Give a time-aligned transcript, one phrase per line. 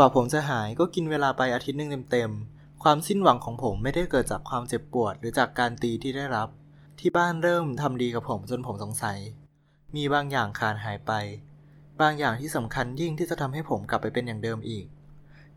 [0.00, 6.48] กว่าผมจะหายก็กินเวลาไปอาทิตย์หนึ่งเต็มๆ ความสิ้นหวังของผมไม่ได้เกิดจากความเจ็บปวดหรือจากการตีที่ได้รับ
[7.00, 9.18] ที่บ้านเริ่มทำดีกับผมจนผมสงสัย
[9.96, 11.12] มีบางอย่างขาดหายไป
[12.00, 14.86] บางอย่างที่สำคัญยิ่งที่จะทำให้ผมกลับไปเป็นอย่างเดิมอีก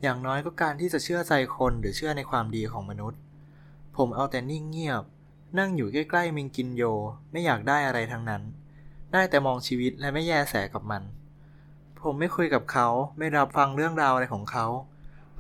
[0.01, 3.19] อย่างน้อยก็การที่จะเชื่อใจคนหรือเชื่อในความดีของมนุษย์
[3.97, 5.03] ผมเอาแต่นิ่งเงียบ
[5.59, 6.83] นั่งอยู่ใกล้ๆมิงกินโย
[7.31, 8.41] ไม่อยากได้อะไรทั้งนั้น
[9.13, 11.03] ได้แต่มองชีวิตและไม่แยแสกับมัน
[12.05, 12.87] ผมไม่คุยกับเขา
[13.17, 14.65] ไม่รับฟังเรื่องราวอะไรของเขา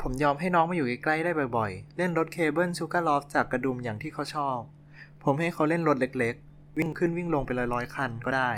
[0.01, 4.57] ผมยอมให้น้องมาอยู่ใกล้ๆได้บ่อยๆ เล่นรถเคเบิล Sugarloaf จากกระดุมอย่างที่เขาชอบ
[5.23, 8.51] ผมให้เขาเล่นรถเล็กๆ วิ่งขึ้นวิ่งลงไปร้อยๆคันก็ได้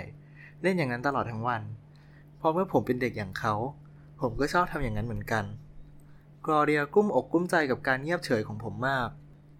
[0.61, 1.61] เล่นอย่างนั้นตลอดทั้งวัน
[2.37, 3.53] เพราะเมื่อผมเป็นเด็กอย่างเขา
[4.21, 5.45] ผมก็ชอบทำอย่างนั้นเหมือนกัน
[6.45, 9.09] กลอเรียกุ้มอกกุ้มใจกับการเงียบเฉยของผมมาก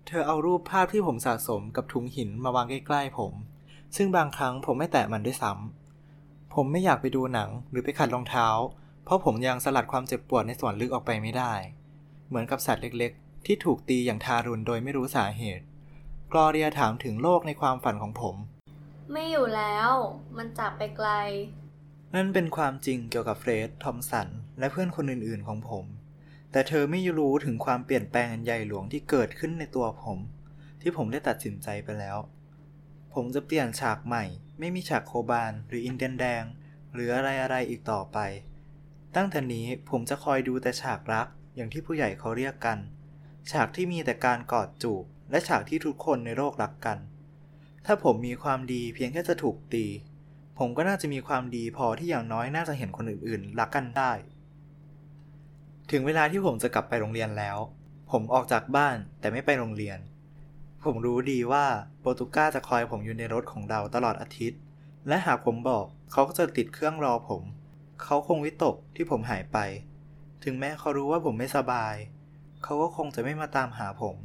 [0.08, 3.34] เธอเอารูปภาพที่ผมสะสมกับถุงหินมาวางใกล้ๆผม
[3.96, 5.83] ซึ่งบางครั้งผมไม่แตะมันด้วยซ้ำ
[6.54, 8.48] ผมไม่อยากไปดูหนังหรือไปขัดรองเท้า
[9.06, 11.54] เพราะผมยังสลัดความเจ็บปวดในส่วนลึกออกไปไม่ได้
[12.28, 15.66] เหมือนกับสัตว์เล็กๆ ที่ถูกตีอย่างทารุณโดยไม่รู้สาเหตุ
[16.32, 18.36] กรอเดียถามถึงโลกในความฝันของผม
[19.12, 19.92] ไม่อยู่แล้ว
[20.38, 21.10] มันจากไปไกล
[22.16, 24.28] นั่นเป็นความจริงเกี่ยวกับเฟรดทอมสัน
[24.60, 25.86] และเพื่อนคนอื่นๆของผม
[26.52, 30.20] แต่เธอไม่รู้ถึงความเปลี่ยนแปลงอันใหญ่หลวงที่เกิดขึ้นในตัวผม
[30.82, 32.18] ที่ผมได้ตัดสินใจไปแล้ว
[33.14, 34.24] ผมจะเปลี่ยนฉากใหม่
[34.60, 36.44] ไม่มีฉากโคบานหรืออินเดียนแดง
[36.94, 38.18] หรืออะไรอะไรอีกต่อไป
[39.16, 42.80] ตั้งแต่นี้ผมจะคอยดูแต่ฉากรักอย่างที่ผู้ใหญ่เขาเรียกกัน
[43.52, 46.98] ฉากที่มีแต่การกอดจูบ และฉากที่ทุกคนในโลกรักกัน
[47.86, 49.86] ถ้าผมมีความดีเพียงแค่จะถูกตี
[50.60, 54.12] ผมก็น่าจะมีความดีพอที่อย่างน้อยน่าจะเห็นคนอื่นๆ รักกันได้
[55.92, 57.58] ถึงเวลาที่ผมจะกลับไปโรงเรียนแล้ว
[58.12, 60.00] ผมออกจากบ้านแต่ไม่ไปโรงเรียน
[60.86, 61.66] ผมรู้ดีว่า
[62.00, 64.60] โปรตุก้าจะคอยผมอยู่ในรถของเราตลอดอาทิตย์
[65.08, 67.44] และหากผมบอกเขาก็จะติดเครื่องรอผม
[68.04, 69.58] เขาคงวิตกที่ผมหายไป
[70.44, 71.96] ถึงแม้เขารู้ว่าผมไม่สบาย
[72.64, 74.16] เขาก็คงจะไม่มาตามหาผม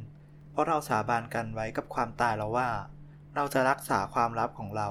[0.51, 2.69] เพราะเราสาบานกันไว้กับความตายแล้วว่า
[3.35, 4.89] เราจะรักษาความลับของเรา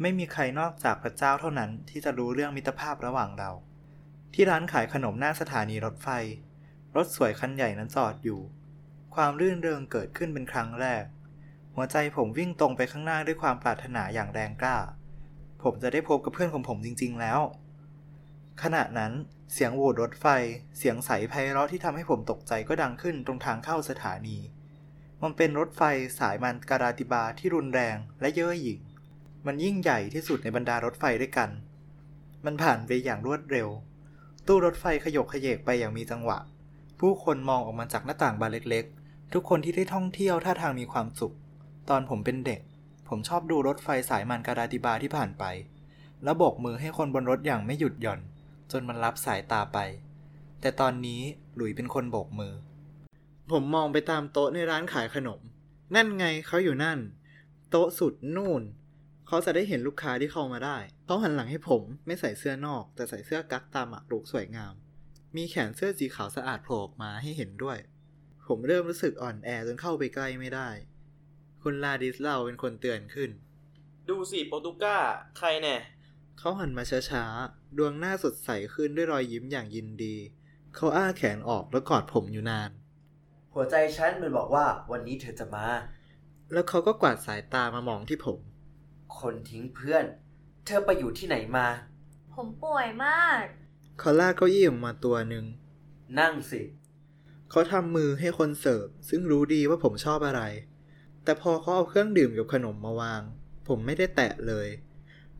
[0.00, 3.50] ไม่มีใครนอกจากพระเจ้าเท่านั้นที่จะรู้เรื่องมิตรภาพระหว่างเรา
[4.34, 6.08] ที่ร้านขายขนมหน้าสถานีรถไฟ
[6.96, 8.40] รถสวยคันใหญ่นั้นจอดอยู่
[9.14, 11.04] ความรื่นเริงเกิดขึ้นเป็นครั้งแรก
[11.74, 14.76] หัวใจผมวิ่งตรงไปข้างหน้าด้วยความปรารถนาอย่างแรงกล้า
[15.62, 17.40] ผมจะได้พบกับเพื่อนของผมจริง ๆ แล้ว
[18.62, 19.12] ขณะนั้น
[19.52, 20.26] เสียงโหวดรถไฟ
[20.78, 24.38] เสียงใสไพเราะที่ทำให้ผมตกใจก็ดังขึ้นตรงทางเข้าสถานี
[25.22, 25.82] มันเป็นรถไฟ
[26.18, 28.80] สายมันการาติบาที่รุนแรงและเย่อหยิ่ง
[29.46, 31.50] มันยิ่งใหญ่ที่สุดในบรรดารถไฟด้วยกัน
[32.44, 33.68] มันผ่านไปอย่างรวดเร็ว
[34.46, 36.38] ตู้รถไฟขยกขยเกไปอย่างมีจังหวะ
[37.00, 38.86] ผู้คนมองออกมาจากหน้าต่างบานเล็ก
[39.36, 41.34] ทุกคนที่ได้ท่องเที่ยวท่าทางมีความสุข
[41.88, 42.60] ตอนผมเป็นเด็ก
[43.08, 45.44] ผมชอบดูรถไฟสายมันการาติบาที่ผ่านไป
[46.22, 48.20] แล้วโบกมือให้คนบนรถอย่างไม่หยุดหย่อน
[48.72, 49.78] จนมันรับสายตาไป
[50.60, 51.20] แต่ตอนนี้
[51.56, 52.54] หลุยเป็นคนโบกมือ
[53.50, 55.40] ผมมองไปตามโต๊ะในร้านขายขนม
[55.94, 56.98] นั่นไงเขาอยู่นั่น
[57.70, 58.62] โต๊ะสุดนู่น
[59.26, 64.74] เขาจะได้เห็นลูกค้าที่เข้ามาได้เขาหันหลังให้ผมไม่ใส่เสื้อนอก แต่ใส่เสื้อกั๊กตามหมากรุกสวยงาม
[65.36, 67.78] มีแขนเสื้อสีขาวสะอาดโผล่ออกมาให้เห็นด้วย
[68.46, 70.68] ผมเริ่มรู้สึกอ่อนแอจนเข้าไปใกล้ไม่ได้
[71.62, 73.30] คุณลาดิสเล่าเป็นคนเตือนขึ้น
[74.08, 74.96] ดูสิโปรตุก้า
[75.36, 75.76] ใครแน่
[76.38, 80.16] เขาหันมาช้าๆ ดวงหน้าสดใสขึ้นด้วยรอยยิ้มอย่างยินดี
[80.74, 82.70] เขาอ้าแขนออกแล้วกอดผมอยู่นาน
[83.54, 85.66] หัวใจฉันมันบอกว่าวันนี้เธอจะมา
[86.52, 88.38] แล้วเขาก็กวาดสายตามามองที่ผม
[89.18, 90.04] คนทิ้งเพื่อน
[90.64, 91.66] เธอไปอยู่ที่ไหนมา
[92.34, 93.42] ผมป่วยมาก
[93.98, 95.44] เขาลากเก้าอี้ออกมาตัวหนึ่ง
[96.18, 96.60] นั่งสิ
[97.50, 100.42] เขาทำมือให้คนเสิร์ฟซึ่งรู้ดีว่าผมชอบอะไร
[101.24, 103.22] แต่พอเขาเอาเครื่องดื่มกับขนมมาวาง
[103.68, 104.68] ผมไม่ได้แตะเลย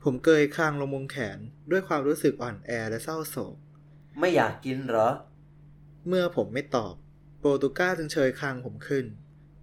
[0.03, 1.39] ผมเกยคางลงมุมแขน
[1.71, 3.57] ด้วยความรู้สึกอ่อนแอและเศร้าโศก
[4.19, 5.09] ไม่อยากกินเหรอ
[6.09, 6.95] เมื่อผมไม่ตอบ
[7.39, 9.05] โปรตุก้าจึงเชยคางผมขึ้น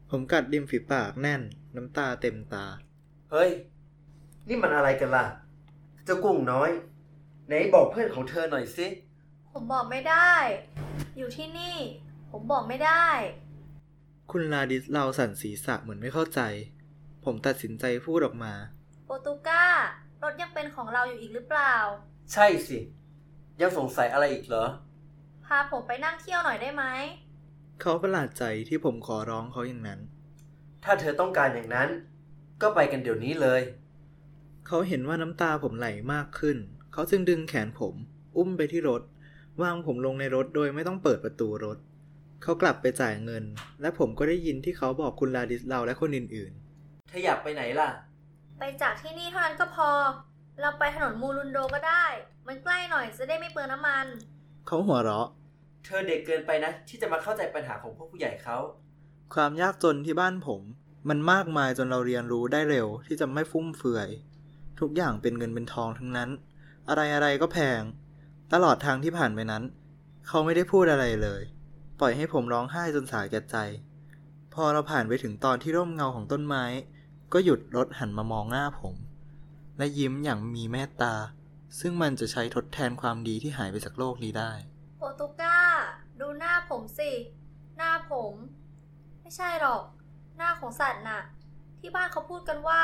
[0.10, 1.42] ผมกัดริมฝีปากแน่น
[1.76, 2.66] น้ำตาเต็มตา
[3.32, 3.50] เฮ้ย
[4.48, 5.26] นี่มันอะไรกันล่ะ
[6.06, 6.70] เจ้ากุ้งน้อย
[7.48, 8.88] ไหนบอกเพื่อนของเธอหน่อยสิ
[9.52, 10.32] ผมบอกไม่ได้
[11.18, 11.78] อยู่ที่นี่
[12.32, 13.06] ผมบอกไม่ได้
[14.32, 16.42] คุณลาดิสเราสั่นศีรษะเหมือนไม่เข้าใจ
[17.26, 18.54] ผมตัดสินใจพูดออกมา
[19.06, 19.66] โปรตุก้า
[20.24, 21.76] รถยังเป็นของเราอยู่อีกหรือเปล่า
[22.34, 22.80] ใช่สิ
[23.62, 24.66] ยังสงสัยอะไรอีกเหรอ
[25.46, 26.84] พาผมไปนั่งเที่ยวหน่อยได้ไหม
[27.82, 30.00] เขาประหลาดใจที่ผมขอร้องเขาอย่างนั้น
[30.84, 31.90] ถ้าเธอต้องการอย่างนั้น
[32.62, 33.62] ก็ไปกันเดี๋ยวนี้เลย
[34.68, 36.58] เขาเห็นว่าน้ำตาผมไหลมากขึ้น
[36.94, 37.96] เขาจึงดึงแขนผม
[38.38, 39.02] อุ้มไปที่รถ
[39.62, 41.78] วางผมลงในรถโดยไม่ต้องเปิดประตูรถ
[42.44, 43.44] เขากลับไปจ่ายเงิน
[43.82, 46.52] และผมก็ได้ยินที่เขาบอกคุณลาดิสเราและคนอื่น
[47.10, 47.90] เธออยากไปไหนล่ะ
[48.60, 49.90] ไปจากที่นี่เท่านั้นก็พอ
[50.62, 52.06] เราไปถนนมูรุนโดก็ได้
[52.48, 55.28] มันใกล้หน่อยจะได้ไม่เปลืองน้ำมันๆเขาหัวเราะ
[55.86, 58.58] เธอเด็กเกินไปนะ ที่จะมาเข้าใจปัญหาของพวกผู้ใหญ่เขา
[59.34, 60.62] ความยากจนที่บ้านผม
[61.10, 64.10] มันมากมายจนเราเรียนรู้ได้เร็วที่จะไม่ฟุ่มเฟือย
[64.80, 66.30] ทุกอย่างเป็นเงินเป็นทองทั้งนั้น
[66.90, 67.82] อะไรอะไรก็แพง
[68.54, 69.64] ตลอดทางที่ผ่านไปนั้น
[70.28, 71.42] เขาไม่ได้พูดอะไรเลย
[72.02, 73.58] ปล่อยให้ผมร้องไห้จนสาแก่ใจ
[74.54, 76.66] พอเราผ่านไปถึงตอนที่ร่มเงาของต้นไม้
[77.34, 78.96] ก็หยุดรถหันมามองหน้าผม
[79.78, 81.14] และยิ้มอย่างมีเมตตา
[81.80, 84.52] ซึ่งมันจะใช้ทดแทนความดีที่หายไปจากโลกนี้ได้
[84.98, 85.60] โปตุก้า
[86.20, 87.12] ดูหน้าผมสิ
[87.78, 88.34] หน้าผม
[89.22, 89.84] ไม่ใช่หรอก
[90.38, 91.22] หน้าของสัตว์น่ะ
[91.80, 92.82] ที่บ้านเขาพูดกันว่า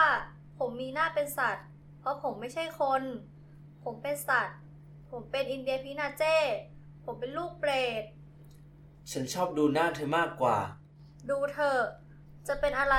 [0.59, 1.65] ผมมีหน้าเป็นสัตว์
[1.99, 3.03] เพราะผมไม่ใช่คน
[3.83, 4.57] ผมเป็นสัตว์
[5.11, 6.23] ผมเป็นอินเดียพินาเจ
[7.05, 7.71] ผมเป็นลูกเปร
[8.01, 8.03] ต
[9.11, 10.57] ฉันชอบดูหน้าเธอมากกว่า
[11.29, 11.81] ดูเถอะ
[12.47, 12.97] จะเป็นอะไร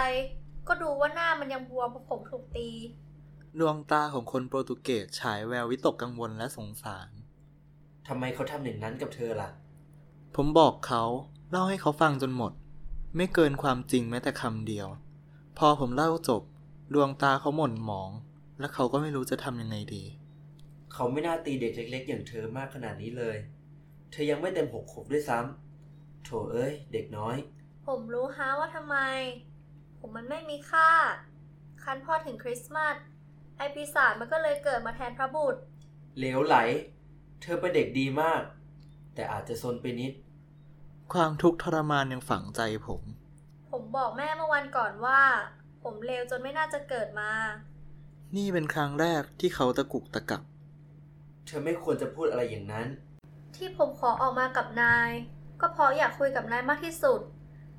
[0.68, 2.70] ก็ดูว่าหน้ามันยังบวมเพราะผมถูกตี
[3.58, 7.08] ดวงตาของคนโปรตุเกสฉายแวววิตกกังวลและสงสาร
[8.08, 9.50] ทำไมเขาทำอย่างนั้นกับเธอล่ะ
[10.36, 11.04] ผมบอกเขา
[11.50, 12.52] เล่าให้เขาฟังจนหมด
[13.16, 14.88] ไม่เกินความจริงแม้แต่คำเดียว
[15.58, 16.42] พอผมเล่าจบ
[16.94, 18.10] ดวงตาเขาหม่นหมอง
[18.60, 20.04] และเขาก็ไม่รู้จะทำยังไงดี
[20.92, 23.36] เขาไม่น่าตีเด็กเล็ก ๆ อย่างเธอมากขนาดนี้เลย
[24.10, 25.67] เธอยังไม่เต็มหกขวบด้วยซ้ำ
[26.24, 27.36] โถเอ้ย เด็กน้อย
[27.86, 28.96] ผมรู้ฮะว่าทำไม
[29.98, 30.90] ผมมันไม่มีค่า
[31.82, 32.96] คันพอถึงคริสต์มาส
[33.56, 35.60] ไอปีศาจมันก็เลยเกิดมาแทนพระบุตร
[36.18, 36.56] เหลวไหล
[37.42, 38.42] เธอเป็นเด็กดีมาก
[39.14, 40.12] แต่อาจจะซนไปนิด
[41.12, 43.02] ความทุกข์ทรมานยังฝังใจผม
[43.70, 45.20] ผมบอกแม่เมื่อวันก่อนว่า
[45.82, 47.30] ผมเลวจนไม่น่าจะเกิดมา
[48.36, 50.42] นี่เป็นครั้งแรกที่เขาตะกุกตะกัก
[51.46, 52.86] เธอไม่ควรจะพูดอะไรอย่างนั้น
[53.56, 55.10] ที่ผมขอออกมากับนาย
[55.60, 57.20] ก็เพราะอยากคุยกับนายมากที่สุด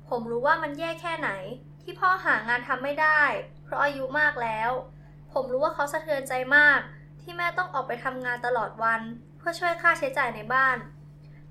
[0.08, 1.30] ผมรู้ว่ามันแย่แค่ไหน
[1.82, 3.22] ที่พ่อหางานทำไม่ได้
[3.64, 4.70] เพราะอายุมากแล้ว
[5.32, 6.80] ผมรู้ว่าเขาสะเทือนใจมาก
[7.20, 9.00] ที่แม่ต้องออกไปทำงานตลอดวัน
[9.38, 10.76] เพื่อช่วยค่าใช้จ่ายในบ้าน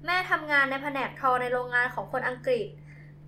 [0.06, 2.68] แม่ทำงานในแผนกทอในโรงงานของคนอังกฤษ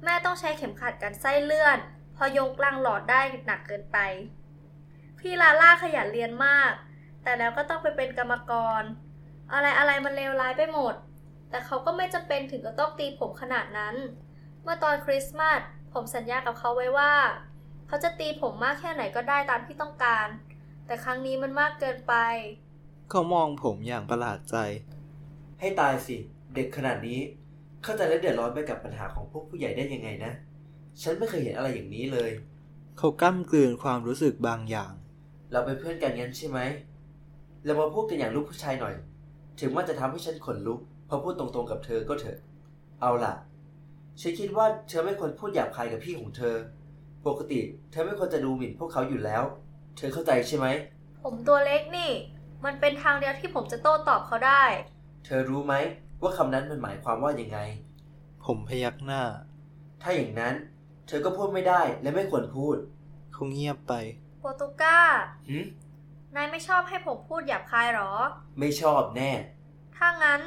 [0.03, 1.77] แม่ต้องใช้เข็มขัดกันไส้เลื่อน
[2.15, 3.97] พอยงกลางหลอดได้หนักเกินไป
[5.19, 6.71] พี่ลาล่าขยันเรียนมาก
[7.23, 8.51] แต่แล้วก็ต้องไปเป็นกรรมก
[8.81, 8.83] ร
[9.53, 10.95] อะไรอะไรมันเลวร้ายไปหมด
[11.51, 13.95] แต่เขาก็ไม่จำเป็นถึงกับต้องตีผมขนาดนั้น
[14.63, 15.61] เมื่อตอนคริสต์มาส
[15.93, 17.13] ผมสัญญากับเขาไว้ว่า
[17.87, 20.27] เขาจะตีผมมากแค่ไหนก็ได้ตามที่ต้องการ
[20.85, 22.13] แต่ครั้งนี้มันมากเกินไป
[23.09, 24.55] เขามองผมอย่างประหลาดใจ
[25.59, 26.15] ให้ตายสิ
[26.55, 27.19] เด็กขนาดนี้
[27.83, 30.31] เข้าใจและเดือดร้อนไปกับปัญหาของพวกผู้ใหญ่ได้ยังไงนะ
[31.01, 32.31] ฉันไม่เคยเห็นอะไรอย่างนี้เลย
[32.97, 34.91] เขาก้ำกลืนความรู้สึกบางอย่าง
[35.51, 36.59] เราเป็นเพื่อนกันงั้นใช่ไหม
[37.65, 38.95] เรามาพูดกันอย่างลูกผู้ชายหน่อย
[39.59, 40.79] ถึงมันจะทำให้ฉันขนลุก
[41.13, 42.37] พอพูดตรงๆกับเธอก็เถอะ
[43.01, 43.33] เอาล่ะ
[44.21, 46.55] ฉันคิดว่าเธอไม่ควรพูดหยาบคายกับพี่ของเธอ
[47.27, 47.59] ปกติ
[47.91, 49.43] เธอไม่ควรจะดูหมิ่นพวกเขาอยู่แล้ว
[49.97, 50.67] เธอเข้าใจใช่ไหม
[51.23, 52.11] ผมตัวเล็กนี่
[52.65, 54.63] มันเป็นทางเดียวที่ผมจะโต้ตอบเขาได้
[55.25, 55.73] เธอรู้ไหม
[56.21, 57.59] ว่าคำนั้นมันหมายความว่ายังไง
[58.45, 59.21] ผมพยักหน้า
[60.01, 60.53] ถ้าอย่างนั้น
[61.07, 62.75] เธอก็พูดไม่ได้และไม่ควรพูด
[63.33, 63.93] เขาเงียบไป
[64.39, 64.99] โปรตุก้า
[65.47, 65.65] หืม
[66.35, 68.11] นายไม่ชอบให้ผมพูดหยาบคายหรอ
[68.59, 69.31] ไม่ชอบแน่
[69.97, 70.41] ถ้างั้น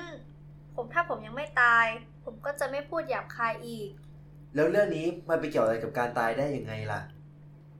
[0.75, 1.87] ผมถ้าผมยังไม่ตาย
[2.25, 3.89] ผมก็จะไม่พูดหยาบคายอีก
[4.55, 7.01] แล้วเรื่องนี้มันไปเกี่ยวอะไรกับการตายได้ยังไงล่ะ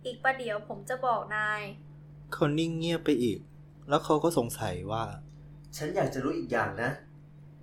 [0.05, 1.63] อีกประเดี๋ยวผมจะบอกนาย
[2.33, 3.39] เขานิ่งเงียบไปอีก
[3.89, 5.05] แล้วเขาก็สงสัยว่า
[5.77, 6.91] ฉันอยากจะรู้อีกอย่างนะ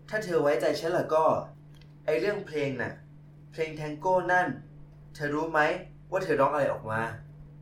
[0.10, 1.24] ถ้าเธอไว้ใจฉันล่ะก็
[2.06, 2.94] ไอเรื่องเพลงน่ะ
[3.52, 4.48] เพลงแทงโก้นั่น
[5.16, 5.60] เธอรู้ไหม
[6.12, 7.02] ว่าเธอร้องอะไรออกมา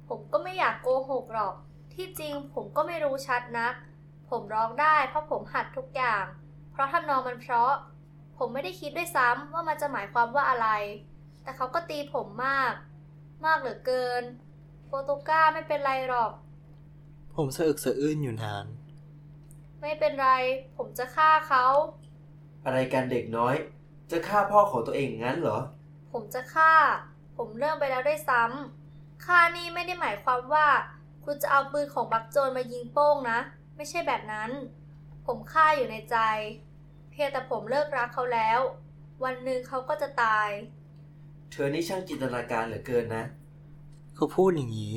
[0.10, 1.54] ผมก็ไม่อยากโกหกหรอก
[1.94, 3.74] ที่จริงผมก็ไม่รู้ชัดนัก
[4.30, 6.39] ผมร้องได้เพราะผมหัดทุกอย่างเพ
[6.80, 7.74] ราะทำนองมันเพราะ
[8.38, 10.68] ผมไม่ได้คิดด้วยซ้ำว่ามันจะหมายความว่าอะไร
[11.44, 12.74] แต่เขาก็ตีผมมาก
[13.46, 14.24] มากเหลือเกิน
[14.88, 16.32] โปรตุก้าไม่เป็นไรหรอก
[17.36, 18.66] ผมสะอึกสะอื้นอยู่นาน
[19.82, 20.30] ไม่เป็นไร
[20.78, 21.66] ผมจะฆ่าเขา
[22.66, 23.56] อะไรกันเด็กน้อย
[24.12, 25.60] จะฆ่าพ่อของตัวเองงั้นเหรอ
[26.12, 26.74] ผมจะฆ่า
[27.38, 30.68] ผมเริ่มไปแล้วได้วยซ้ำฆ่านี่ไม่ได้หมายความว่า
[31.26, 33.40] คุณจะเอาปืนของบักโจรมายิงโป้งนะ
[33.76, 34.50] ไม่ใช่แบบนั้น
[35.26, 36.18] ผมฆ่าอยู่ในใจ
[36.69, 38.60] เพียงแต่ผมเลิกรักเขาแล้ว
[39.24, 40.50] วันหนึ่งเขาก็จะตาย
[41.52, 43.24] เธอนี่ช่างจินตนาการเหลือเกินนะ
[44.16, 44.96] เขาพูดอย่างนี้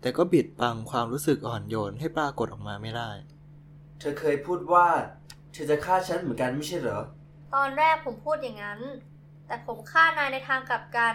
[0.00, 3.10] แต่ก็บิดบังความรู้สึกอ่อนโยนให้ปรากฏออกมาไม่ได้
[3.98, 4.86] เธอเคยพูดว่า
[5.52, 7.00] เธอจะฆ่าฉันเหมือนกันไม่ใช่เหรอ
[7.54, 8.80] ตอนแรกผมพูดอย่างนั้น
[9.46, 11.14] แต่ผมฆ่านายในทางกลับกัน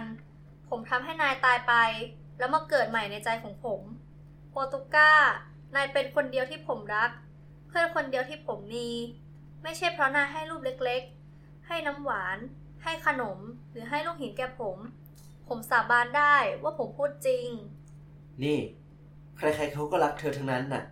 [0.70, 1.74] ผมทำให้นายตายไป
[2.38, 3.82] แล้วมาเกิดใหม่ในใจของผม
[4.52, 5.14] โปรตุก้า
[5.76, 7.12] นายเป็นคนเดียวที่ผมรัก
[7.68, 8.90] เพื่อนคนเดียวที่ผมมี
[9.68, 12.38] ไม่ใช่เพราะนายให้รูปเล็กๆ ให้น้ำหวาน
[12.84, 13.40] ให้ขนม
[13.72, 14.78] หรือให้ลูกหินแก่ผม
[15.48, 17.48] ผมสาบานได้ว่าผมพูดจริง
[18.44, 18.60] นี่
[19.38, 20.84] ใครๆเขาก็รักเธอทั้งนั้นน่ะ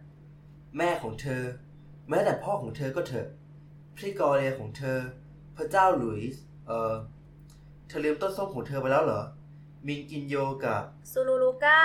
[0.78, 1.42] แม่ของเธอ
[2.10, 3.28] แม้แต่พ่อของเธอก็เถอะ
[3.98, 4.98] พี่กอเรียของเธอ
[5.58, 6.94] พระเจ้าหลุยส์เออ
[7.88, 9.22] เธอลืมต้นส้มของเธอไปแล้วเหรอ
[9.88, 11.80] มิงกินโยกับซูลูลูก้า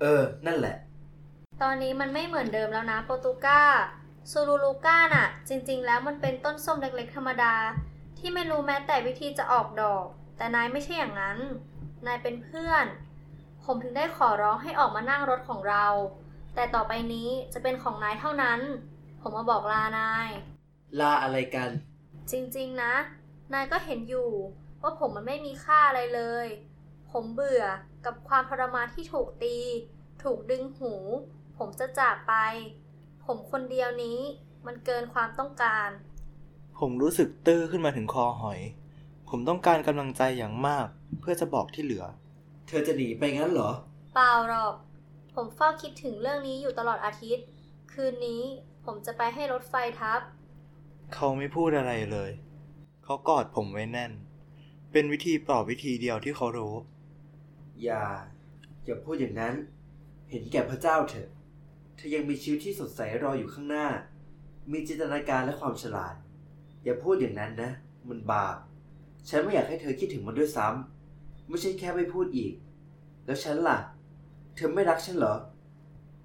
[0.00, 0.76] เออ นั่นแหละ
[1.62, 3.62] ตอนนี้มันไม่เหมือนเดิมแล้วนะโปรตุก้า
[4.30, 7.54] ซูลูลูก้าน่ะ จริงๆ แล้วมันเป็นต้นส้มเล็กๆ ธรรมดา
[8.18, 10.06] ที่ไม่รู้แม้แต่วิธีจะออกดอก
[10.36, 11.38] แต่นายไม่ใช่อย่างนั้น
[12.06, 12.86] นายเป็นเพื่อน
[13.64, 15.86] ผมถึงได้ขอร้องให้ออกมานั่งรถของเรา
[16.54, 18.60] แต่ต่อไปนี้จะเป็นของนายเท่านั้น
[19.20, 20.28] ผมมาบอกลานาย
[21.00, 21.70] ลาอะไรกัน
[22.30, 22.94] จริงๆนะ
[23.52, 24.30] นายก็เห็นอยู่
[24.82, 26.46] ว่าผมมันไม่มีค่าอะไรเลย
[27.10, 27.64] ผมเบื่อ
[28.06, 29.56] กับความทรมานที่ถูกตี
[30.22, 30.92] ถูกดึงหู
[31.58, 32.34] ผมจะจากไป
[33.26, 34.18] ผมคนเดียวนี้
[34.66, 35.88] มันเกินความต้องการ
[36.78, 38.60] ผมรู้สึกตื้อขึ้นมาถึงคอหอย
[39.28, 40.86] ผมต้องการกำลังใจอย่างมาก
[41.20, 42.04] เพื่อจะบอกที่เหลือ
[42.66, 43.70] เธอจะหนีไปงั้นเหรอ
[44.14, 44.74] เปล่าหรอก
[45.34, 47.46] ผมเฝ้าคิดถึงเรื่องนี้อยู่ตลอดอาทิตย์
[47.92, 48.42] คืนนี้
[48.84, 50.20] ผมจะไปให้รถไฟทับ
[51.14, 52.30] เขาไม่พูดอะไรเลย
[53.04, 54.12] เขากอดผมไว้แน่น
[54.92, 56.74] เป็นวิธีปลอบวิธีเดียวที่เขารู้
[57.82, 58.04] อย่า
[58.84, 59.54] อย่าพูดอย่างนั้น
[60.30, 61.28] เห็นแก่พระเจ้าเถอะ
[61.96, 63.86] เธอยังมีชีวิตที่สดใสรออยู่ข้างหน้า
[64.72, 66.14] มีจินตนาการและความฉลาด
[66.84, 67.70] อย่าพูดอย่างนั้นนะ
[68.08, 68.56] มันบาป
[69.28, 72.52] ฉันไม่อยากให้เธอคิดถึงมันด้วยซ้ำไม่ใช่แค่ไม่พูดอีก
[73.26, 73.78] แล้วฉันล่ะ
[74.54, 75.34] เธอไม่รักฉันเหรอ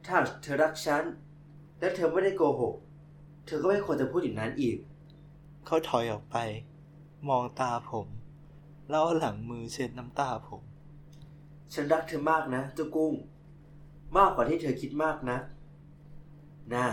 [0.05, 1.03] ถ้าเธอรักฉัน
[1.79, 2.75] และเธอไม่ได้โกหก
[3.45, 4.77] เธอก็ไม่ควรจะพูดอย่างนั้นอีก
[5.65, 6.37] เขาถอยออกไป
[7.29, 8.07] มองตาผม
[8.89, 10.61] แล้วเอาหลังมือเช็ดน้ำตาผม
[11.73, 13.13] ฉันรักเธอมากนะเจ้ากุ้ง
[14.17, 15.37] มากกว่าที่เธอคิดมากนะ
[16.75, 16.87] น่า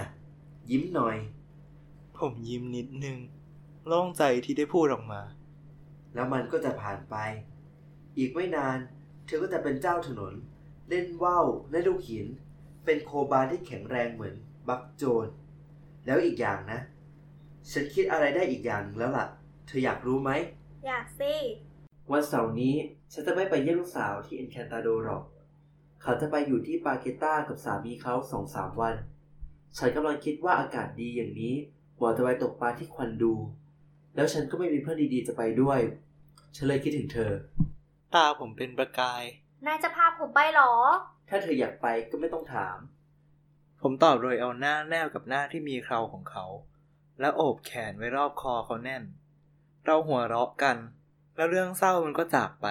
[0.70, 1.16] ยิ้มหน่อย
[2.18, 3.18] ผมยิ้มนิดนึง
[3.86, 5.22] โล่งใจที่ได้พูดออกมา
[6.14, 7.16] แล้วมันก็จะผ่านไป
[8.16, 8.78] อีกไม่นาน
[9.26, 10.34] เธอก็จะเป็นเจ้าถนน
[10.88, 12.26] เล่นว่าวและลูกหิน
[12.84, 14.34] เป็นโคบาที่แข็งแรงเหมือน
[14.68, 15.26] บักโจน
[16.06, 16.80] แล้วอีกอย่างนะ
[17.72, 19.26] ฉันคิดอะไรได้อีกอย่างหนึ่งแล้วล่ะ
[19.66, 20.30] เธออยากรู้ไหม
[20.86, 21.34] อยากสิ
[22.12, 22.74] วันเสาร์นี้
[23.12, 25.22] ฉันจะไม่ไปเยี่ยมลูกสาวที่เอ็นแคนตาโดหรอก
[26.02, 28.94] เขาจะไปอยู่ที่ปาเกต้ากับสามีเขาสองสามวัน
[29.76, 31.54] ฉันกำลังคิดว่าอากาศดีอย่างนี้
[31.98, 33.34] หวังจะไปตกปลาที่ควันดู
[34.14, 35.80] แล้วฉันก็ไม่มีเพื่อนดีๆจะไปด้วย
[36.56, 37.32] ฉันเลยคิดถึงเธอ
[38.14, 39.22] ตาผมเป็นประกาย
[39.66, 40.72] นายจะพาผมไปเหรอ
[41.28, 42.78] ถ้าเธออยากไปก็ไม่ต้องถาม
[43.82, 46.46] ผมตอบโดยเอาหน้าแนบกับหน้าที่มีเคราของเขา
[47.20, 49.02] แล้วโอบแขนไว้รอบคอเขาแน่น
[49.86, 50.76] เราหัวเราะกัน
[51.36, 52.66] แล้วเรื่องเศร้ามันก็จากไป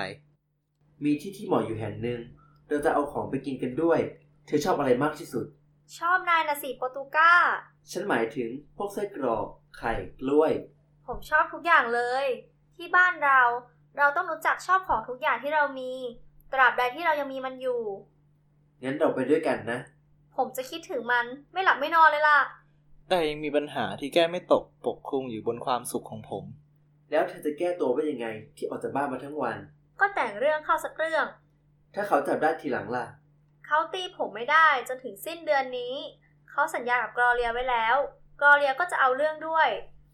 [1.04, 2.20] มีที่ที่เหมาะอยู่แห่งหนึ่ง
[2.68, 4.00] เราจะเอาของไปกินกันด้วย
[4.46, 5.46] เธอชอบอะไรมากที่สุด
[5.98, 7.32] ชอบนายนะสิโปรตุก้า
[7.92, 10.52] ฉันหมายถึงพวกไส้กรอก ไข่กล้วย
[11.08, 12.26] ผมชอบทุกอย่างเลย
[12.76, 13.42] ที่บ้านเรา
[13.98, 15.92] เราต้องรู้จักชอบของทุกอย่างที่เรามี
[16.54, 17.82] ตราบใดที่เรายังมีมันอยู่
[18.84, 19.80] งั้นเราไปด้วยกันนะ
[20.36, 22.40] ผมจะคิดถึงมันไม่หลับไม่นอนเลยล่ะ
[23.10, 26.44] แต่ยังมีปัญหาที่แก้ไม่ตกปกคลุมอยู่บนความสุขของผม
[27.12, 29.58] แล้วเธอจะแก้ตัวว่ายังไงที่ออกจากบ้านมาทั้งวัน
[30.00, 31.26] ก็แต่งเรื่องเข้าสักเรื่อง
[31.96, 33.06] ถ้าเขาจับได้ทีหลังล่ะ
[33.70, 35.96] เขาตีผมไม่ได้จนถึงสิ้นเดือนนี้
[36.52, 37.96] เขาสัญญากับกรอเรียไว้แล้ว
[38.42, 39.68] กรอเรียก็จะเอาเรื่องด้วย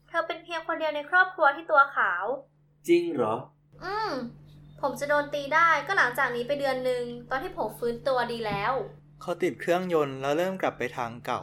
[0.09, 2.25] เธอเป็นเพียงคนเดียวในครอบครัวที่ตัวขาว
[2.87, 3.35] จริงเหรอ
[3.83, 4.11] อืม
[4.81, 8.73] ผมจะโดนตีได้ก็หลังจากนี้ไปเดือนหนึ่งตอนที่ผมฟื้นตัวดีแล้ว
[9.21, 11.41] เขาติดเครื่องยนต์แล้วเริ่มกลับไปทางเก่า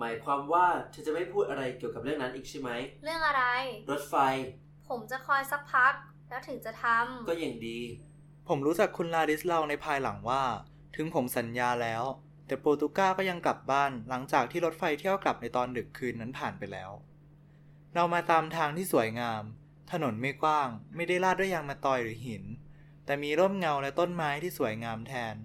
[0.00, 2.70] หมายความว่าเธอจะไม่พูดอะไรเกี่ยวกับเรื่องนั้นอีกใช่ไหม
[3.04, 3.42] เรื่องอะไร
[3.90, 4.14] รถไฟ
[4.88, 5.92] ผมจะคอยสักพัก
[6.28, 6.84] แล้วถึงจะท
[7.28, 7.78] ก็ยังดี
[8.48, 10.42] ผมรู้จักคุณลาดิสเล่าในภายหลังว่า
[10.96, 12.04] ถึงผมสัญญาแล้ว
[12.46, 16.90] แต่โปรตุก้าก็ยังกลับบ้านหลังจากที่รถไฟเที่ยวกลับในตอนดึกคืนนั้นผ่านไปแล้ว
[17.94, 19.42] เรามาตามทางที่สวยงาม
[19.92, 22.44] ถนนไม่กว้าง ไม่ได้ลาดด้วยยางมะตอยหรือหิน
[23.04, 25.36] แต่มีร่มเงาและต้นไม้ที่สวยงามแทน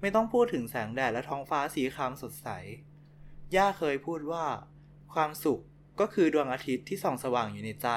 [0.00, 2.48] ไม่ต้องพูดถึงแสงแดดและท้องฟ้าสีครามสดใส
[3.56, 4.44] ย่าเคยพูดว่า
[5.14, 5.60] ความสุข
[6.00, 7.88] ก็คือดวงอาทิตย์ที่ส่องสว่างอยู่ในใจ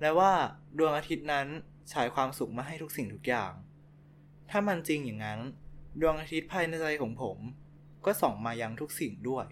[0.00, 0.32] และว่า
[0.78, 1.46] ดวงอาทิตย์นั้น
[1.92, 3.52] ฉายความสุขมาให้ทุกสิ่งทุกอย่าง
[4.50, 5.40] ถ้ามันจริงอย่างนั้น
[6.00, 7.38] ดวงอาทิตย์ภายในใจของผม
[8.04, 9.46] ก็ส่องมายังทุกสิ่งด้วย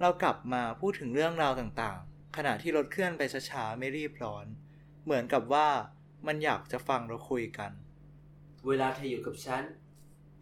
[0.00, 4.46] เรากลับมาพูดถึงเรื่องราวต่างๆ ขณะที่รถเคลื่อนไปช้าๆ ไม่รีบร้อน
[5.04, 5.68] เหมือนกับว่า
[6.26, 7.70] มันอยากจะฟังเราคุยกัน
[8.66, 9.62] เวลาเธออยู่กับฉัน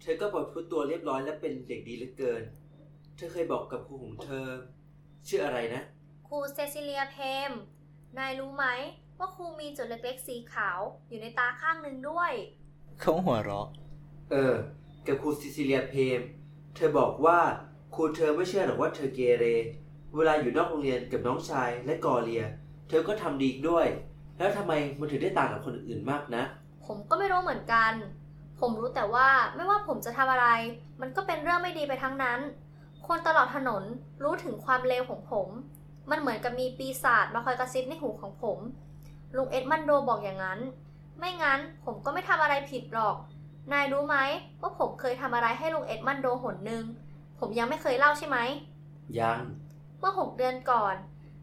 [0.00, 2.42] เธอก็ประพฤติตัวเรียบร้อยและเป็นเด็กดีเหลือเกิน
[3.16, 4.48] เธอเคยบอกกับครูของเธอ
[5.26, 7.16] ชื่ออะไรนะำครูเซซิเลียเพ
[7.50, 7.52] ม
[8.18, 8.66] นายรู้ไหม
[9.18, 12.32] ว่าครูมีจุดเล็กๆสีขาวอยู่ในตาข้างหนึ่งด้วย
[13.00, 13.68] เขาหัวเราะ
[14.30, 14.54] เออ
[15.08, 16.20] กับครูซิซิเลียเพม
[16.74, 17.38] เธอบอกว่า
[17.94, 19.44] ครูเธอไม่เชื่อหรอกว่าเธอเกเร
[20.16, 22.44] เวลาอยู่นอกโรงเรียนกับน้องชายและกอเลีย
[22.88, 23.86] เธอก็ทำดีด้วย
[24.38, 26.44] แล้วทำไมมันถึงได้ต่างกับคนอื่นๆมากนะ
[26.86, 27.92] ผมก็ไม่รู้เหมือนกัน
[28.60, 30.46] ผมรู้แต่ว่าไม่ว่าผมจะทำอะไร
[31.00, 32.40] มันก็เป็นเรื่องไม่ดีไปทั้งนั้น
[33.06, 33.82] คนตลอดถนน
[34.22, 35.48] รู้ถึงความเลวของผม
[36.10, 38.58] มันเหมือนกับมีปีศาจมาคอยกระซิบในหูของผม
[39.36, 40.60] ลุงเอ็ดมันโดบอกอย่างนั้น
[41.18, 43.16] ไม่งั้นผมก็ไม่ทำอะไรผิดหรอก
[43.72, 44.16] นายรู้ไหม
[44.60, 46.84] ว่าผมเคยทำอะไรให้ลุงเอ็ดมันโดหนหนึ่ง
[47.38, 48.38] ผมยังไม่เคยเล่าใช่ไหม
[49.20, 49.40] ยัง
[49.98, 50.94] เมื่อหกเดือนก่อน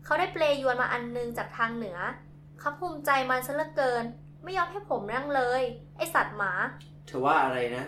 [0.05, 1.98] เขาได้เปลยวนมาอันนึงจากทางเหนือ
[2.60, 4.03] เขาภูมิใจมันซะเหลือเกิน
[4.44, 5.62] ไม่ยอมให้ผมนั่งเลย
[5.98, 6.51] ไอสัตว์หมา
[7.05, 7.86] เธอว่าอะไรนะ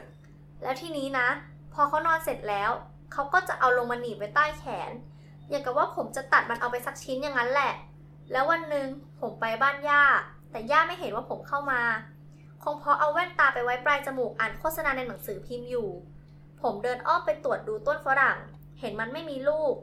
[0.62, 1.27] แล้วทีนี้นะ
[1.74, 2.72] พอเขานอนเสร็จแล้ว
[3.13, 4.91] เขาก็จะเอาลงมาหนีบไว้ใต้แขน
[5.50, 7.74] อย่างกับว่าผมจะตัดมันเอาไปสักชิ้นอย่างนั้นแหละ
[8.32, 8.88] แล้ววันหนึ่ง
[9.22, 10.03] ผมไปบ้านย่า
[10.51, 11.82] แต่ย่าไม่เห็นว่าผมเข้ามา
[12.64, 15.90] คงเพราะเอาแว่นตาไปไว้ปลายจมูกอ่านโฆษณาในหนังสือพิมพ์อยู่
[16.62, 18.38] ผมเดินอ้อมไปตรวจดูต้นฝรั่ง
[18.80, 19.74] เห็นมันไม่มีลูก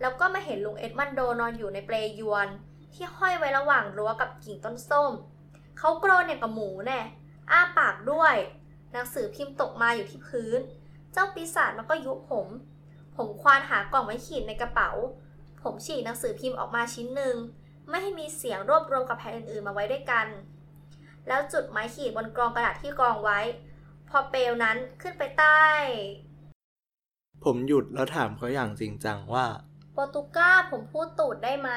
[0.00, 2.48] แล้วก็มาเห็นลุงเอ็ดมันโดนอนอยู่ในเปลยวน
[2.94, 5.12] ที่ห้อยไว้ระหว่างรั้วกับกิ่งต้นส้ม
[5.78, 7.00] เขาโกรนอย่างกับหมูแน่
[7.50, 8.34] อ้าปากด้วย
[8.92, 10.60] หนังสือพิมพ์ตกมาอยู่ที่พื้น
[11.12, 12.46] เจ้าปีศาจมันก็ยุบผม
[13.16, 14.90] ผมควานหากล่องไม้ขีดในกระเป๋า
[15.62, 17.36] ผมฉีกหนังสือพิมพ์ออกมาชิ้นหนึ่ง
[17.88, 20.26] ไม่ให้มีเสียงรวบรวมกับแผ่นอื่นๆมาไว้ด้วยกัน
[21.28, 23.40] แล้วจุดไม้ขีดบนกรองกระดาษที่กองไว้
[24.08, 25.62] พอเปลวนั้นขึ้นไปใต้
[27.44, 29.46] ผมหยุดแล้วถามเขาอย่างจริงจังว่า
[29.92, 31.70] โปรตุก้าผมพูดตูดได้ไหม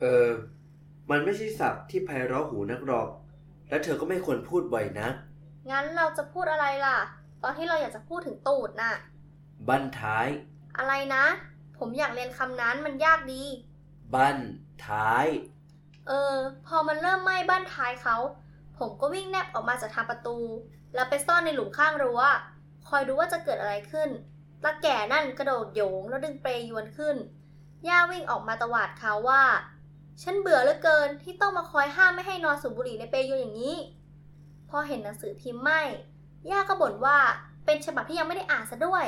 [0.00, 0.30] เออ
[1.10, 3.08] มันไม่ใช่ศัพท์ที่ไพเราะหูนักหรอก
[3.68, 5.14] และเธอก็ไม่ควรพูดบ่อยนัก
[5.70, 6.98] งั้นเราจะพูดอะไรล่ะ
[7.42, 8.94] ตอนที่เราอยากจะพูดถึงตูดน่ะ
[9.68, 10.26] บั้นท้าย
[10.78, 11.24] อะไรนะ
[11.78, 13.42] ผมอยากเรียนคำนั้นมันยากดี
[14.14, 14.38] บั้น
[14.86, 15.26] ท้าย
[16.08, 16.34] เออ
[16.66, 18.16] พอมันเริ่มไหม้บ้านท้ายเขา
[18.82, 20.38] ผมก็วิ่งแนบออกมาจากทางประตู
[20.94, 22.20] แล้วไปซ่อนในหลุมข้างรั้ว
[22.88, 24.08] คอยดูว่าจะเกิดอะไรขึ้น
[24.64, 27.16] ตาแก่นั่นกระโดดโยงแล้วดึงเปรยวนขึ้น
[27.88, 29.42] ย่าวิ่งออกมาตวาดเขาว่า
[30.22, 33.76] ฉันเบื่อเหลือเกินที่ต้องมาคอยห้ามไม่ให้นอนสูบบุหรี่ในเปรยวนอย่างนี้
[34.70, 35.80] พอเห็นหนังสือพิมพ์ไหม้
[36.50, 37.18] ย่าก็บ่นว่า
[37.64, 39.06] เป็นฉบับที่ยังไม่ได้อ่านซะด้วย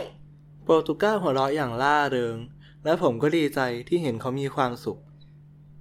[0.64, 2.36] โปรตุเกสหัวเราะอย่างล่าเริง
[2.84, 4.98] และผมก็ดีใจที่เห็นเขามีความสุข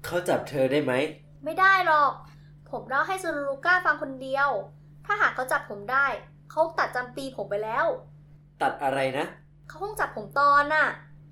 [0.05, 0.93] เขาจับเธอได้ไหม
[1.43, 2.13] ไม่ได้หรอก
[2.73, 4.49] ผมเล่าให้ซูรูลูก้าฟังคนเดียว
[5.05, 6.07] ถ้าหากเขาจับผมได้
[6.51, 7.85] เขาตัดจำปีผมไปแล้ว
[8.61, 9.25] ตัดอะไรนะ
[9.67, 10.85] เขาคงจับผมตอนน่ะ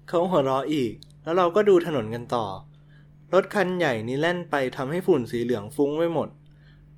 [0.07, 0.91] เขาหัวเราะอีก
[1.23, 2.45] แล้วเราก็ดูถนนกันต่อ
[3.33, 6.29] รถคันใหญ่นี้แล่นไปทำให้ฝุ่นสีเหลืองฟุ้งไปหมด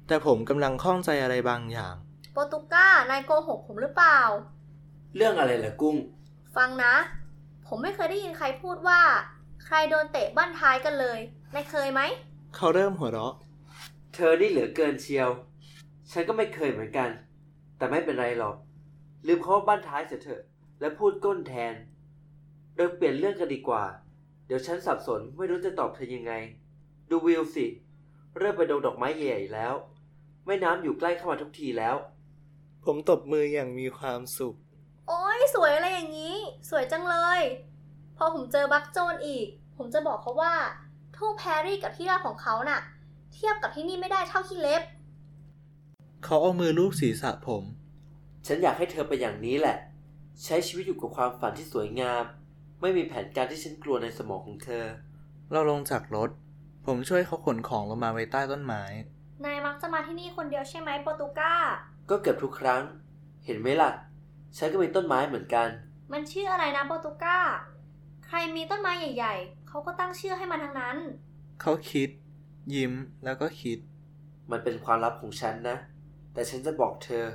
[0.08, 1.96] แต่ผมกำลังข้องใจอะไรบางอย่าง
[2.34, 4.20] โปรตุก้า นายโกหกผมหรือเปล่า
[5.16, 5.96] เรื่องอะไรล่ะกุ้ง
[6.56, 6.94] ฟังนะ
[7.68, 9.02] ผมไม่เคยได้ยินใครพูดว่า
[9.66, 11.20] ใครโดนเตะบ้านท้ายกันเลย
[11.54, 12.02] นายเคยไหม
[12.56, 13.34] เขาเริ่มหัวเราะ
[14.16, 15.30] เธอนี่เหลือเกินเชียว
[16.12, 17.10] ฉันก็ไม่เคยเหมือนกัน
[17.78, 18.56] แต่ไม่เป็นไรหรอก
[19.28, 20.42] ลืมเขาว่าบ้านท้ายเสียเถอะ
[20.80, 21.74] และพูดก้นแทน
[22.76, 23.84] โดยเปลี่ยนเรื่องกันดีกว่า
[24.46, 26.34] เดี๋ยวฉันสับสนไม่รู้จะตอบเธอยังไง
[27.10, 27.66] ดูวิวสิ
[28.38, 29.74] เริ่มไปดงดอกไม้ใหญ่ๆแล้ว
[30.46, 31.96] แม่น้ำอยู่ใกล้เข้ามาทุกทีแล้ว
[32.86, 34.56] ผมตบมืออย่างมีความสุข
[35.08, 36.38] โอ้ยสวยอะไรอย่างนี้
[36.70, 37.42] สวยจังเลย
[38.18, 39.48] พอผมเจอบักโจนอีก
[39.78, 40.54] ผมจะบอกเขาว่า
[41.16, 42.82] ทุ่งแพรรี่กับที่ราบของเขาน่ะ
[43.34, 44.82] เทียบกับที่นี่ไม่ได้เท่าที่เล็บ
[46.24, 47.64] เขาเอามือลูบศีรษะผม
[48.48, 49.78] ฉันอยากให้เธอเป็นอย่างนี้แหละ
[50.44, 52.24] ใช้ชีวิตอยู่กับความฝันที่สวยงาม
[52.82, 54.86] ไม่มีแผนการที่ฉันกลัวในสมองของเธอ
[55.52, 56.30] เราลงจากรถ
[56.86, 58.84] ผมช่วยเขาขนของลงมาไว้ใต้ต้นไม้
[59.46, 61.54] นายมักจะมาที่นี่คนเดียวใช่ไหมโปรตุก้า
[62.10, 62.84] ก็เกือบทุกครั้ง
[63.46, 63.92] เห็นไหมล่ะ
[64.58, 65.68] ฉันก็มีต้นไม้เหมือนกัน
[66.12, 67.38] มันชื่ออะไรนะโปรตุก้า
[68.26, 70.98] ใครมีต้นไม้ใหญ่ ๆ เขาก็ตั้งชื่อให้มันทั้งนั้น
[71.62, 72.10] เขาคิด
[72.74, 73.78] ยิ้มแล้วก็คิด
[74.52, 75.78] มันเป็นความลับของฉันนะ
[76.34, 77.26] แต่ฉันจะบอกเธอ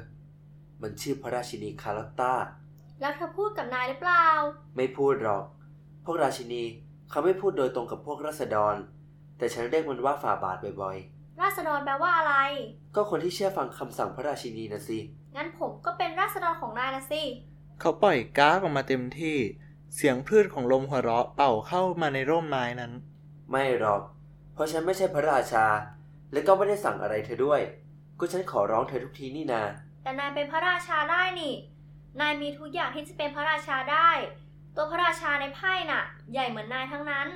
[0.82, 2.32] มันชื่อพระราชินีคาร์ลอตตา
[3.00, 4.26] แล้วเธอพูดกับนายหรือเปล่า
[4.76, 5.44] ไม่พูดหรอก
[6.04, 6.62] พวกราชินี
[7.10, 8.74] เขาไม่พูดโดยตรงกับพวกราษฎร
[9.38, 10.98] แต่ฉันเรียกมันว่าฝ่าบาทบ่อย
[11.40, 14.98] ราษฎรแปลว่าอะไรๆก็คนที่เชื่อฟังคำสั่งพระราชินีนะสิ
[15.36, 17.22] งั้นผมก็เป็นราษฎรของนายนะสิ
[17.80, 19.36] เขาปล่อยก๊ากออกมาเต็มที่
[19.94, 22.92] เสียงพืชของลมหัวเราะเป่าเข้ามาในร่มไม้นั้น
[23.50, 24.02] ไม่หรอก
[24.58, 25.66] เพราะฉันไม่ใช่พระราชา
[26.32, 27.60] และก็ไม่ได้สั่งอะไรเธอด้วย
[28.18, 29.62] ก็ฉันขอร้องเธอทุกทีนี่นา
[30.02, 31.54] แต่นายเป็นพระราชาได้นี่
[32.20, 34.10] นายมีทุกอย่างที่จะเป็นพระราชาได้
[34.76, 37.28] ตัวพระราชาในไพ่น่ะ ใหญ่เหมือนนายทั้งนั้น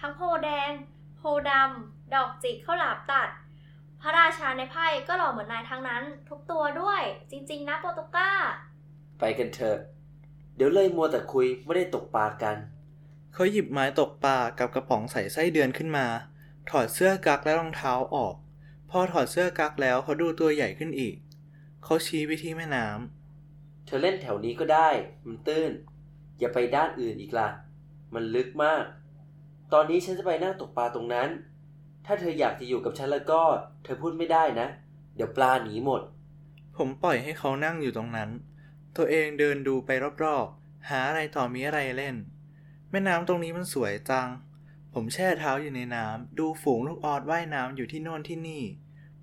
[0.00, 0.70] ทั้งโพแดง
[1.16, 3.28] โพดำดอกจิกข้าวหลามตัด
[4.00, 8.30] พระราชาในไพ่ก็หล่อเหมือนนายทั้งนั้น ทุกตัวด้วย จริง ๆ นะโปรตุก้า
[9.18, 9.78] ไปกันเถอะ
[10.56, 12.56] เดี๋ยวเลยมัวแต่คุยไม่ได้ตกปลากัน
[13.34, 16.06] เขาหยิบไม้ตกปลากับกระป๋องใส่ไส้เดือนขึ้นมา
[16.70, 18.34] ถอดเสื้อกั๊กและรองเท้าออก
[18.90, 21.16] พอถอดเสื้อกั๊กแล้วเขาดูตัวใหญ่ขึ้นอีก
[21.84, 24.88] เขาชี้ไปที่แม่น้ำ เธอเล่นแถวนี้ก็ได้
[25.26, 25.72] มันตื้น
[26.38, 27.48] อย่าไปด้านอื่นอีกล่ะ
[28.14, 28.84] มันลึกมาก
[29.72, 31.28] ตอนนี้ฉันจะไปนั่งตกปลาตรงนั้น
[32.06, 33.42] ถ้าเธออยากจะอยู่กับฉันแล้วก็
[33.84, 34.68] เธอพูดไม่ได้นะ
[35.14, 36.02] เดี๋ยวปลาหนีหมด
[36.76, 38.30] ผมปล่อยให้เขานั่งอยู่ตรงนั้น
[38.96, 39.90] ตัวเองเดินดูไป
[40.24, 42.16] รอบๆ หาอะไรต่อมีอะไรเล่น
[42.90, 44.28] แม่น้ำตรงนี้มันสวยจัง
[44.96, 48.62] ผมแช่เท้าอยู่ในน้ำดูฝูงลูกออดว่ายน้ำอยู่ที่โน่นที่นี่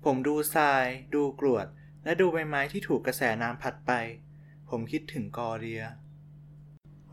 [0.04, 1.66] ผมดูทราย ดูกรวด
[2.04, 3.92] และดูใบไม้ที่ถูกกระแสน้ำพัดไป
[4.70, 5.82] ผมคิดถึงกอเรีย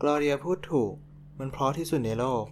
[0.02, 0.94] กอเรียพูดถูก
[1.38, 2.44] มันเพราะที่สุดในโลก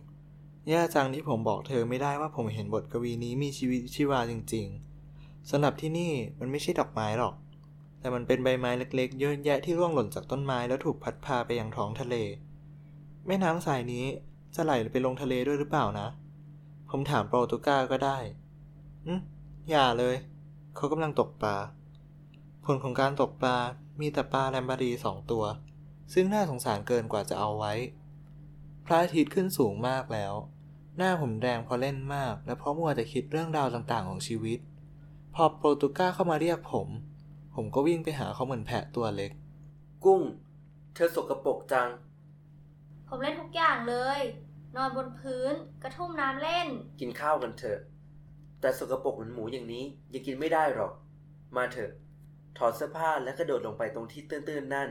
[0.68, 4.66] แย่จังที่ผมบอกเธอไม่ได้ว่าผมเห็นบทกวีนี้มีชีวิตชีวาจริง
[5.06, 7.34] ๆสำหรับที่นี่มันไม่ใช่ดอกไม้หรอก
[8.00, 12.14] แต่มันเป็นใบไม้เล็กๆ เยอะแยะที่ร่วงหล่นจากต้นไม้แล้วถูกพัดพาไปยังท้องทะเล
[13.26, 14.06] แม่น้ำสายนี้
[14.58, 16.08] จะไหลไปลงทะเลด้วยหรือเปล่านะ
[16.90, 18.18] ผมถามโปรตุก้าก็ได้
[19.06, 19.20] อืม
[19.70, 20.16] อย่าเลย
[20.76, 21.56] เขากำลังตกปลา
[22.64, 23.56] ผลของการตกปลา
[24.00, 25.44] มีแต่ปลาแลมบารีสองตัว
[26.12, 27.72] ซึ่งน่าสงสารเกินกว่าจะเอาไว้
[28.86, 30.34] พระอาทิตย์ขึ้นสูงมากแล้ว
[30.96, 34.58] หน้าผมแดงเพราะเล่นมาก และเพราะมัวแต่คิดเรื่องราวต่างๆของชีวิต
[35.34, 36.88] พอโปรตุก้าเข้ามาเรียกผม
[37.54, 39.32] ผมก็วิ่งไปหาเขาเหมือนแพะตัวเล็ก
[40.04, 40.22] กุ้ง
[40.94, 41.88] เธอสกปรกจัง
[43.08, 44.20] ผมเล่นทุกอย่างเลย
[44.76, 46.68] นอนบนพื้น กระทุ่มน้ำเล่น
[47.00, 47.80] กินข้าวกันเถอะ
[48.60, 50.92] แต่สกปรกเหมือนหมูอย่างนี้ยังกินไม่ได้หรอก
[51.56, 51.90] มาเถอะ
[52.58, 54.88] ถอดเสื้อผ้าและกระโดดลงไปตรงที่ตื้นๆนั่น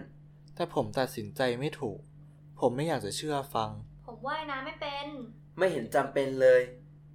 [0.55, 1.99] แต่ผมตัดสินใจไม่ถูก
[2.59, 3.71] ผมไม่อยากจะเชื่อฟัง
[4.05, 5.07] ผมว่ายน้ำไม่เป็น
[5.57, 6.61] ไม่เห็นจำเป็นเลย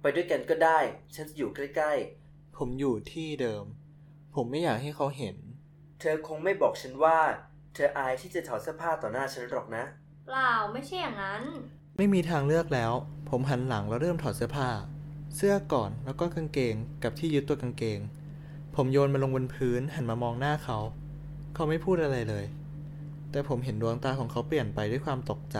[0.01, 0.79] ไปด้วยกันก็ได้
[1.15, 1.93] ฉันจะอยู่ใกล้
[2.57, 3.65] ผมอยู่ที่เดิม
[4.35, 5.37] ผมไม่อยากให้เขาเห็น
[5.69, 7.19] ๆ เธอคงไม่บอกฉันว่า
[7.73, 9.83] เธออายที่จะถอดเสื้อผ้าต่อหน้าฉันหรอกนะ
[10.25, 11.43] เปล่าไม่ใช่อย่างนั้น
[11.97, 12.91] ไม่มีทางเลือกแล้ว
[13.29, 14.69] ผมหันหลังแล้วเริ่มถอดเสื้อผ้า
[15.35, 17.99] เสื้อก่อนแล้วก็กางเกงกับที่ยึดตัวกางเกง
[18.75, 20.79] ผมโยนมันลงบนพื้นหันมามองหน้าเขา
[21.53, 22.45] เขาไม่พูดอะไรเลย
[23.31, 25.57] แต่ผมเห็นดวงตาของเขาเปลี่ยนไปด้วยความตกใจ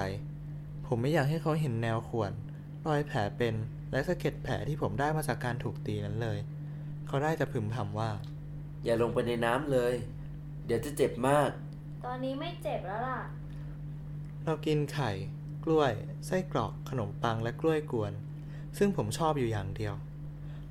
[0.88, 2.32] ผมไม่อยากให้เขาเห็นแนวข่วน
[2.86, 3.56] รอยแผลเป็น
[3.92, 6.38] และสะเก็ดแผลที่ผมได้มาจากการถูกตีนั้นเลย
[7.08, 8.12] เขาได้แต่พึมพำว่า
[8.84, 9.94] อย่าลงไปในน้ำเลย
[10.66, 11.50] เดี๋ยวจะเจ็บมาก
[12.06, 13.22] ตอนนี้ไม่เจ็บแล้วล่ะ
[14.44, 15.12] เรากินไข่
[15.64, 15.94] กล้วย
[16.26, 18.14] ไส้กรอก ขนมปังและกล้วยกวน
[18.78, 19.94] ซึ่งผมชอบอยู่อย่างเดียว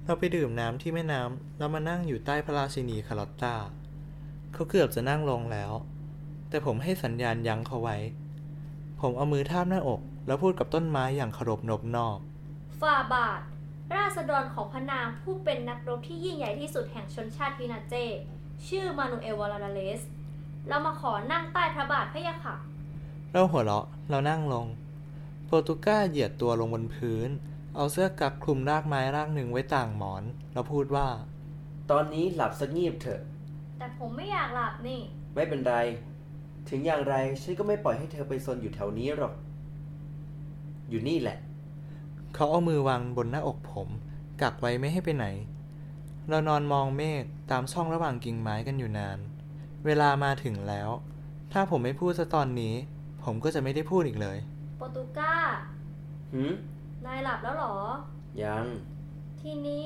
[0.05, 3.55] เราไปดื่มน้ำที่แม่น้ำแล้วมานั่งอยู่ใต้พระราชินีคาร์ลอตตา
[4.52, 5.72] เขาเกือบจะนั่งลงแล้ว
[6.48, 7.96] แต่ผมให้สัญญาณยั้งเขาไว้
[9.00, 12.18] ผมเอามือทาบหน้าอก แล้วพูดกับต้นไม้อย่างเคารพนบนอบ
[12.81, 13.40] ฝ่าบาท
[13.96, 17.94] ราษฎรของพระนางผู้เป็นนักรบที่ยิ่งใหญ่ที่สุดแห่งชนชาติพินาเจ
[18.66, 20.00] ชื่อมานูเอลวาลาเลส
[20.68, 22.55] เรามาขอนั่งใต้พระบาทพระยาค่ะ
[23.33, 27.29] เราหัวเราะ เรานั่งลงโปรตุก้าเหยียดตัวลงบนพื้น
[27.77, 31.09] เอาเสื้อกั๊กคลุมรากไม้รากหนึ่งไว้ต่างหมอน แล้วพูดว่า
[31.91, 33.21] ตอนนี้หลับสักงีบเถอะ
[33.79, 35.01] แต่ผมไม่อยากหลับนี่
[35.35, 35.75] ไม่เป็นไร
[36.69, 39.35] ถึงอย่างไรฉันก็ไม่ปล่อยให้เธอไปซนอยู่แถวนี้หรอก
[40.91, 41.38] อยู่นี่แหละ
[42.35, 43.88] เขาเอามือวางบนหน้าอกผม
[44.43, 45.27] กักไว้ไม่ให้ไปไหน
[46.29, 49.19] เรานอนมองเมฆตามช่องระหว่างกิ่งไม้กันอยู่นาน
[49.85, 50.91] เวลามาถึงแล้ว
[51.53, 52.75] ถ้าผมไม่พูดซะตอนนี้
[53.25, 55.35] ผมก็จะไม่ได้พูดอีกเลยโปรตุก้า
[56.33, 56.53] หืม
[57.07, 57.77] นายหลับแล้วเหรอ
[58.42, 58.66] ยัง
[59.40, 59.85] ทีนี้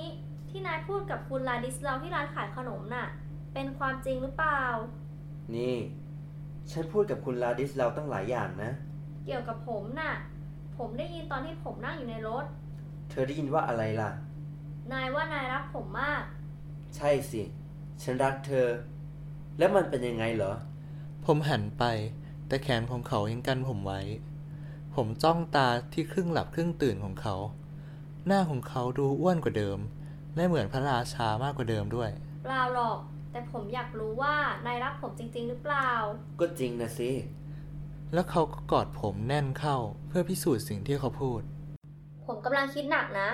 [0.48, 3.06] ที่นายพูดกับคุณลาดิสเราที่ร้านขายขนมน่ะ
[3.54, 4.62] เป็นความจริงหรือเปล่า
[5.56, 5.76] นี่
[6.70, 8.70] ฉันพูดกับคุณลาดิสเราตั้งหลายอย่างนะ
[9.24, 10.12] เกี่ยวกับผมน่ะ
[10.76, 12.44] ผมได้ยินตอนที่ผมนั่งอยู่ในรถ
[13.10, 14.10] เธอได้ยินว่าอะไรล่ะ
[14.92, 16.22] นายว่านายรักผมมาก
[16.96, 17.42] ใช่สิ
[18.02, 18.66] ฉันรักเธอ
[19.58, 20.52] แล้วมันเป็นยังไงเหรอ
[21.26, 21.84] ผมหันไป
[22.48, 24.00] แต่แขนของเขายังกันผมไว้
[24.96, 27.36] ผมจ้องตาที่ครึ่งหลับครึ่งตื่นของเขา
[28.26, 29.78] หน้าของเขาดูอ้วนกว่าเดิม
[30.36, 32.10] และเหมือนพระราชามากกว่าเดิมด้วย
[32.42, 32.98] เปล่าหรอก
[33.32, 34.34] แต่ผมอยากรู้ว่า
[34.66, 35.90] นายรักผมจริง ๆ หรือเปล่า
[36.40, 37.10] ก็จริงนะสิ
[38.12, 39.76] แล้วเขาก็กอดผมแน่นเข้า
[40.08, 41.40] เพื่อพิสูจน์สิ่งที่เขาพูด
[42.26, 43.28] ผมกำลังคิดหนักนะ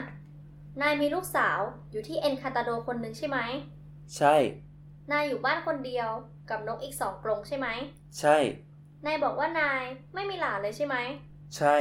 [0.81, 1.59] นายมีลูกสาว
[1.91, 3.39] อยู่ที่เอ็นคาตาโดคนหนึ่งใช่ไหม
[4.17, 4.35] ใช่
[5.11, 6.09] นายอยู่บ้านคนเดียว
[6.51, 7.69] กับนกอีกสองกรงใช่ไหม
[8.21, 8.37] ใช่
[9.07, 9.83] นายบอกว่านาย
[10.15, 10.97] ไม่มีหลานเลยใช่ไหม
[11.57, 11.77] ใช่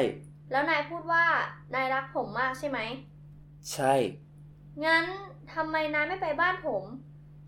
[0.51, 1.25] แล้วนายพูดว่า
[1.73, 2.79] นายรักผมมากใช่ไหม
[3.73, 3.93] ใช่
[4.85, 5.05] งั้น
[5.53, 6.83] ทำไมนายไม่ไปบ้านผม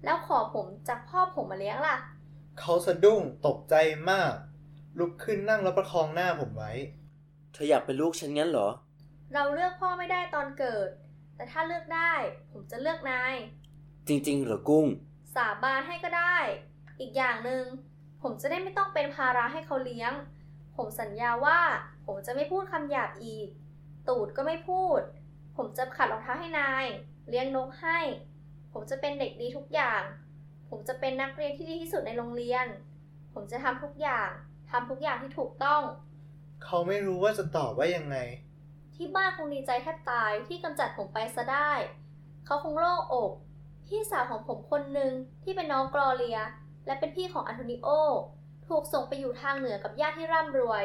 [0.04, 1.98] แล้วขอผมจากพ่อผมมาเลี้ยงล่ะ
[2.60, 3.76] เขาสะดุ้งตกใจ
[4.10, 4.34] มาก
[5.00, 6.72] ลุกขึ้นนั่งแล้วประคองหน้าผมไว้
[7.54, 8.70] เธออยากเป็นลูกฉันงั้นเหรอ
[9.34, 10.90] เราเลือกพ่อไม่ได้ตอนเกิด
[11.36, 12.14] แต่ถ้าเลือกได้
[12.52, 13.34] ผมจะเลือกนาย
[14.08, 14.88] จริงๆเหรอกุ้ง
[15.36, 16.38] สาบานให้ก็ได้
[17.00, 17.64] อีกอย่างหนึง่ง
[18.22, 20.14] ผมจะได้ไม่ต้องเป็นภาระให้เขาเลี้ยง
[20.76, 21.60] ผมสัญญาว่า
[22.06, 23.48] ผมจะไม่พูดคำหยาบอีก
[24.10, 25.02] ตูดก็ไม่พูด
[25.58, 26.86] ผมจะขัดรองเท้าให้นาย
[27.30, 28.00] เลี้ยงนกให้
[28.74, 30.02] ผมจะเป็นเด็กดีทุกอย่าง
[30.70, 32.66] ผมจะเป็นนักเรียนที่ดีที่สุดในโรงเรียน
[33.34, 34.30] ผมจะทำทุกอย่าง
[34.72, 35.82] ทำทุกอย่างที่ถูกต้อง
[36.64, 38.18] เขาไม่รู้ว่าจะตอบว่ายังไง
[38.96, 41.72] ที่บ้านคงดีใจแทบตายที่กำจัดผมไปซะได้
[42.46, 43.32] เขาคงโล่งอก
[43.88, 45.12] พี่สาวของผมคนหนึ่ง
[45.44, 46.40] ที่เป็นน้องกรอเลีย
[46.86, 47.88] และเป็นพี่ของอันโทนิโอ
[48.68, 50.84] ถูกส่งไปอยู่ทางเหนือกับญาติที่ร่ำรวย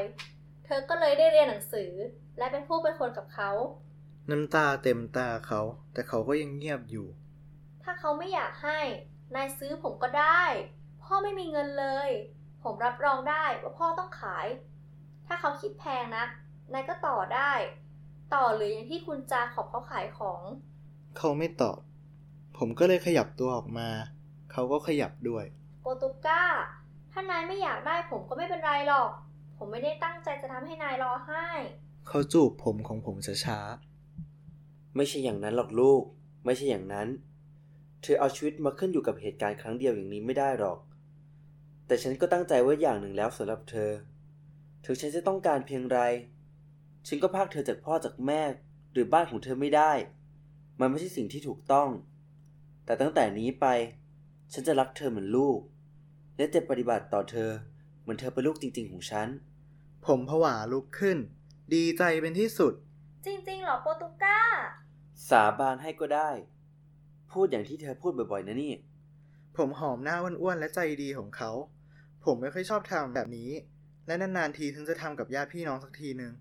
[0.70, 1.92] เธอก็เลยได้เรียนหนังสือ
[2.38, 3.50] และเป็นผู้เป็นคนกับเขา
[4.30, 5.60] น้ำตาเต็มตาเขา
[5.92, 7.06] แต่เขาก็ยังเงียบอยู่
[7.82, 8.80] ถ้าเขาไม่อยากให้
[9.34, 10.42] นายซื้อผมก็ได้
[11.02, 12.10] พ่อไม่มีเงินเลย
[12.62, 14.46] ผมรับรองได้ว่าพ่อต้องขาย
[15.26, 16.24] ถ้าเขาคิดแพงนะ
[16.72, 17.52] นายก็ต่อได้
[18.34, 20.40] ต่อหรืออย่างที่คุณจาขอบเขาขายของ
[21.16, 21.78] เขาไม่ตอบ
[22.58, 23.88] ผมก็เลยขยับตัวออกมา
[24.52, 25.44] เขาก็ขยับด้วย
[25.82, 26.42] โปรตุก้า
[27.12, 29.10] ถ้านายไม่อยากได้ผมก็ไม่เป็นไรหรอก
[29.58, 31.46] ผมไม่ได้ตั้งใจจะทำให้นายรอให้
[32.08, 33.58] เขาจูบผมของผมช้า
[34.96, 36.02] ไม่ใช่อย่างนั้นหรอกลูก
[36.44, 37.08] ไม่ใช่อย่างนั้น
[38.02, 40.78] เธอเอาชีวิตมาขึ้นอยู่กับเหตุการณ์ครั้งเดียวอย่างนี้ไม่ได้หรอก
[41.86, 43.90] แต่ฉันก็ตั้งใจไว้อย่างหนึ่งแล้วสำหรับเธอ
[44.84, 45.98] ถึงฉันจะต้องการเพียงไร
[47.06, 48.42] ฉันก็พรากเธอจากพ่อจากแม่
[48.92, 49.92] หรือบ้านของเธอไม่ได้
[50.80, 51.88] มันไม่ใช่สิ่งที่ถูกต้อง
[52.84, 53.66] แต่ตั้งแต่นี้ไป
[54.52, 55.58] ฉันจะรักเธอเหมือนลูก
[56.36, 57.50] และจะปฏิบัติต่อเธอ
[58.00, 59.47] เหมือนเธอเป็นลูกจริง ๆ ของฉันๆ
[60.12, 61.18] ผมผวาลุกขึ้น
[61.74, 62.72] ดีใจเป็นที่สุด
[63.26, 64.40] จริงๆเหรอโปรตุก้า
[65.28, 66.30] สาบานให้ก็ได้
[67.32, 68.72] พูดอย่างที่เธอพูดบ่อยๆนะนี่
[69.56, 71.50] ผมหอมหน้าอ้วนๆและใจดีของเขา
[72.24, 73.50] ผมไม่ค่อยชอบทำแบบนี้
[74.06, 76.32] และนานๆทีถึงจะทำกับญาติพี่น้องสักทีหนึ่ง